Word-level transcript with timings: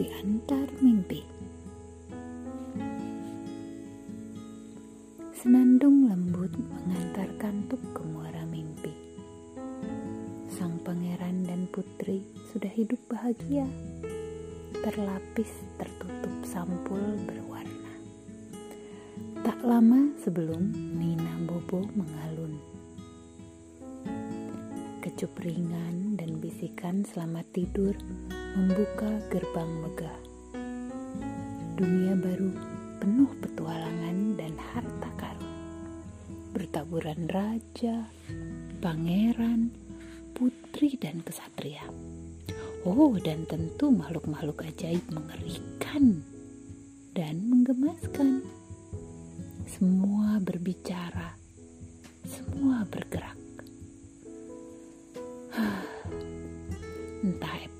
Pengantar 0.00 0.64
Mimpi. 0.80 1.20
Senandung 5.36 6.08
lembut 6.08 6.48
mengantar 6.56 7.28
kantuk 7.36 7.84
ke 7.92 8.00
muara 8.08 8.48
mimpi. 8.48 8.96
Sang 10.48 10.80
pangeran 10.88 11.44
dan 11.44 11.68
putri 11.68 12.24
sudah 12.48 12.72
hidup 12.72 12.96
bahagia. 13.12 13.68
Terlapis 14.80 15.68
tertutup 15.76 16.32
sampul 16.48 17.20
berwarna. 17.28 17.92
Tak 19.44 19.60
lama 19.60 20.16
sebelum 20.16 20.96
Nina 20.96 21.44
Bobo 21.44 21.84
mengalun. 21.92 22.56
Kecup 25.04 25.36
ringan 25.44 26.16
dan 26.16 26.40
bisikan 26.40 27.04
selamat 27.04 27.44
tidur 27.52 27.92
membuka 28.50 29.06
gerbang 29.30 29.70
megah. 29.78 30.18
Dunia 31.78 32.18
baru 32.18 32.50
penuh 32.98 33.30
petualangan 33.38 34.34
dan 34.34 34.54
harta 34.58 35.10
karun. 35.16 35.56
Bertaburan 36.50 37.30
raja, 37.30 38.10
pangeran, 38.82 39.70
putri 40.34 40.98
dan 40.98 41.22
kesatria. 41.22 41.86
Oh, 42.82 43.14
dan 43.22 43.46
tentu 43.46 43.94
makhluk-makhluk 43.94 44.66
ajaib 44.66 45.04
mengerikan 45.14 46.26
dan 47.14 47.46
menggemaskan. 47.46 48.42
Semua 49.70 50.42
berbicara, 50.42 51.38
semua 52.26 52.82
bergerak. 52.88 53.39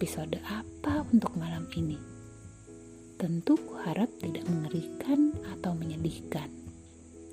Episode 0.01 0.41
apa 0.49 1.05
untuk 1.13 1.37
malam 1.37 1.69
ini. 1.77 2.01
Tentu 3.21 3.53
kuharap 3.61 4.09
tidak 4.17 4.49
mengerikan 4.49 5.29
atau 5.53 5.77
menyedihkan. 5.77 6.49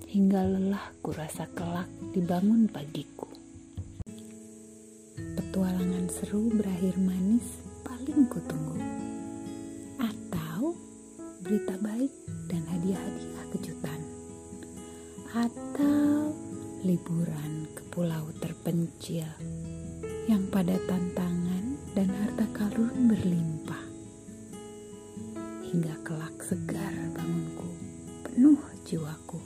Hingga 0.03 0.43
lelah 0.43 0.91
kurasa 0.99 1.47
kelak 1.55 1.87
dibangun 2.11 2.67
pagiku. 2.67 3.31
Petualangan 5.15 6.11
seru 6.11 6.51
berakhir 6.51 6.99
manis 6.99 7.63
paling 7.87 8.27
kutunggu. 8.27 8.83
Atau 10.03 10.75
berita 11.39 11.79
baik 11.79 12.11
dan 12.51 12.67
hadiah-hadiah 12.67 13.45
kejutan. 13.55 13.99
Atau 15.31 16.35
liburan 16.83 17.63
ke 17.71 17.87
pulau 17.95 18.27
terpencil 18.43 19.31
yang 20.27 20.43
pada 20.51 20.75
tantangan 20.83 21.46
dan 21.97 22.13
harta 22.13 22.45
karun 22.53 23.09
berlimpah. 23.09 23.81
Hingga 25.65 25.97
kelak 26.05 26.37
segar 26.45 26.93
bangunku, 27.17 27.73
penuh 28.21 28.61
jiwaku. 28.85 29.41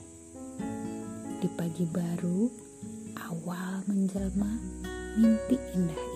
Di 1.39 1.47
pagi 1.55 1.88
baru, 1.88 2.52
awal 3.23 3.88
menjelma, 3.88 4.52
mimpi 5.16 5.55
indah 5.79 6.11